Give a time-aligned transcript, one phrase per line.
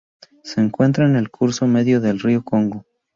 [0.43, 2.87] Se encuentra en el curso medio del río Congo.